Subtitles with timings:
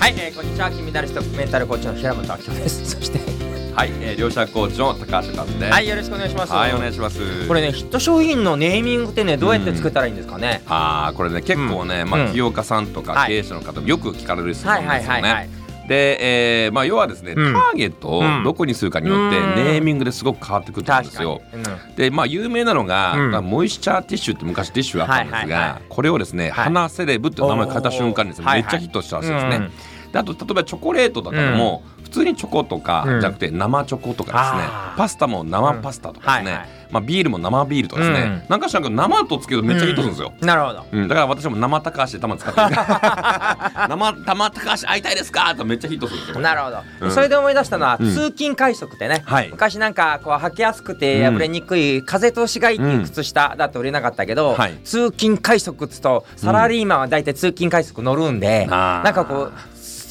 [0.00, 0.70] はい、えー、こんにちは。
[0.70, 2.88] 金メダリストメンタルコーチの平本明夫です。
[2.96, 3.20] そして
[3.74, 5.70] はい、えー、両者コーチの高橋和です。
[5.70, 6.52] はいよろしくお願いします。
[6.54, 7.46] はい、お願いします。
[7.46, 13.28] これねヒット商品のネーミングってねどうやって作ったらいいんですかね、ああ、これね、結構ね、まあ、うん起業家さんとかはい。
[13.28, 15.59] 経営者の方もよく聞かれる質問はいですよはいはいはいね。
[15.88, 17.52] で、えーまあ、要はですね、うん。
[17.52, 19.54] ターゲットをどこにするかによって、うん。
[19.56, 21.62] ネーミングですごく変わってくるんですよ。、うん。
[21.96, 23.30] で、まあ、有名なのが、うん。
[23.32, 26.64] まあモイスチャーティッシュって昔ティッシュがあったんですが、これをですね、はい。
[26.64, 29.70] 花セレブって名前を変えた瞬間にですね、めっちゃヒットしたらしいですね。
[30.12, 33.20] あと例えばチョコレートとかでも、普通にチョコとかうん。
[33.20, 34.98] じゃなくて生チョコとかですね、あー。
[34.98, 36.56] パスタも生パスタとかですね、うん。
[36.58, 36.68] はいはい。
[36.90, 38.42] まあ、ビールも生ビールとかですね、うん。
[38.48, 40.32] なんかしら生とつけるとめっちゃヒットするんですよ。
[40.40, 40.84] なるほど。
[40.90, 42.66] うん、だから私も生高橋で玉使ってる。
[43.88, 45.52] 生生高橋会いたいですか？
[45.52, 46.40] ってめっちゃヒットするんですよ。
[46.40, 47.10] なるほど、うん。
[47.12, 48.12] それで思い出したのは、うん。
[48.12, 49.48] 通勤快速ってね、はい。
[49.50, 54.76] 昔なんかこう履きやすくて破れにくい、風通しがいいっていう靴下だと売れなかったけど、はい。
[54.82, 59.04] 通勤快速っつうとサラリーマンは大体通勤快速乗るんで、あー。
[59.04, 59.52] なんかこう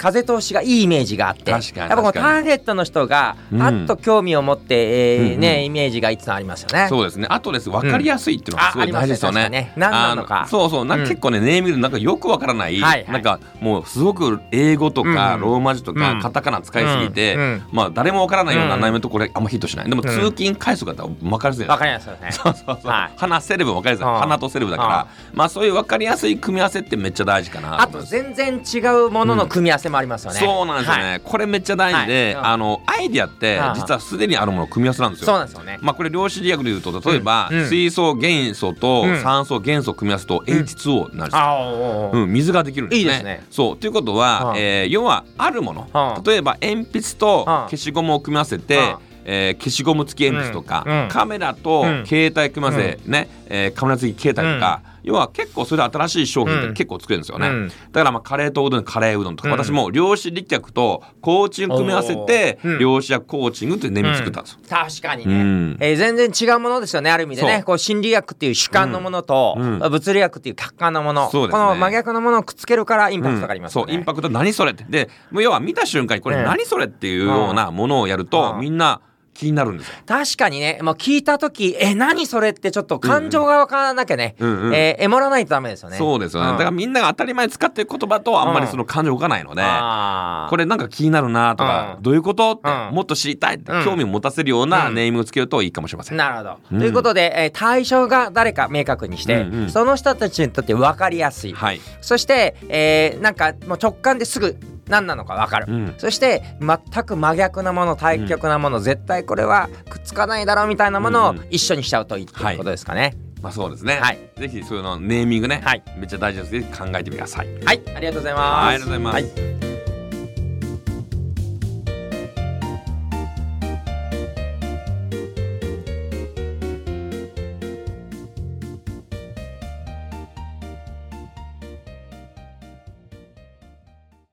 [0.00, 6.86] 風通しがいいイメージがあって確かにやっぱこうターゲットの人がうんあっと興味を持って、えーねイメージがいつもありますよね。
[6.88, 7.26] そうですね。
[7.28, 9.72] あとです分かりやすいっていうのがすごい大事ですよね。
[9.76, 10.84] 何なのかあそうそう。
[10.86, 17.36] なんかうん結構ね、ネーミングなんかよくわからない、なんかもうすごく英語とか、うんローマ字とか、うんカタカナ使いすぎて、
[17.72, 19.88] まあ誰もわからないようなうん内面とこれあんまヒットしない。
[19.90, 21.66] でもん通勤回数が分かりやすい。
[21.66, 22.32] わかりますよね。
[22.32, 22.90] そうそうそう。
[22.90, 24.06] はい花セレブ分かりやすい。
[24.06, 28.00] うん花とセレブだから、まあそういう分かりやすい組み合わせってめっちゃ大事かなあと。
[28.02, 30.38] 全然違うものの組み合わせもありますよね。
[30.40, 31.20] そうなんですよね、はい。
[31.20, 32.44] これめっちゃ大事で、はい。
[32.52, 35.26] あのアイディアってうん実はすでにあるものの組み合わせなんですよ。
[35.26, 35.78] そうなんですよね。
[35.82, 37.58] まあこれ量子力学でいうと例えば、うん。
[37.58, 37.68] うん。
[37.68, 39.20] 水素元素とうん。
[39.20, 42.10] 酸素元素を組み合わせると H2O になるんですよ。
[42.12, 43.02] うん、水ができるんですね。
[43.02, 43.46] いいですね。
[43.50, 43.76] そう。
[43.76, 51.02] ということは、うんえー要はあるもの、うん例えば鉛筆とうん消しゴムを組み合わせて、うんえー消しゴム付き鉛筆とか、うん。
[51.02, 51.08] うん。
[51.08, 52.06] カメラとうん。
[52.06, 56.74] 携帯組み合わせ、ねえーカメラ付き携帯とか、要は結構それで新しい商品ってうん。
[56.74, 57.68] 結構作れるんですよね、うん。
[57.68, 59.58] だからまあカレーとうどんカレーうどんとか、うん。
[59.58, 62.72] 私も量子力学とコーチング組み合わせて、おー。
[62.74, 62.78] うん。
[62.78, 64.58] 量子力コーチングっていうネーミング作ったんですよ。
[64.68, 65.76] 確かにね、うん。
[65.80, 67.62] えー全然違うものですよねある意味でね。
[67.64, 69.78] こう心理学っていう主観のものと、うん。
[69.78, 71.30] 物理学っていう客観のもの、ね。
[71.30, 73.98] この真逆のものをくっつけるからインパクトがありますよね、そう。
[73.98, 74.84] インパクト何それって。
[74.88, 78.60] で要は見た瞬間にこれええ何それっていうようなものをやると、うん。
[78.60, 79.00] みんな
[79.40, 79.94] 気になるんですよ。
[80.06, 80.78] 確かにね。
[80.82, 85.96] もう聞いた時え何それってちょっと感情が分からなきゃね、うんうんえーエモらないとダメですよね。
[85.96, 86.52] そうですよね、ん。
[86.52, 92.02] だからみんなが当たり前に使ってる言葉とあんまりその感情動かないので、あーこれなんか気になるなとか、うん。
[92.02, 92.94] どういうことって、うん。
[92.94, 93.84] もっと知りたいってうん。
[93.84, 94.94] 興味を持たせるようなうん。
[94.94, 96.18] ネーミングをつけるといいかもしれません。
[96.18, 96.78] なるほど、うん。
[96.80, 99.70] ということで、えー対象が誰か明確にして、うんうん。
[99.70, 104.56] その人たちにとって分かりやすい、はい、そして、えーなんかもう直感ですぐ
[104.90, 105.94] 何なのか分かる、うん。
[105.96, 111.46] そして全く真逆なもの対極なもの、絶対これはくっつかないだろうみたいなものをうんうん。
[111.50, 113.16] 一緒にしちゃうといいっていうことですかね。
[113.40, 114.18] まあそうですね、はい。
[114.36, 115.82] ぜひそういうのネーミングね、はい。
[115.96, 116.54] めっちゃ大事です。
[116.54, 117.48] ので考えてください。
[117.64, 118.66] はい、ありがとうございます。
[118.66, 119.14] はいありがとうございます。
[119.14, 119.49] はい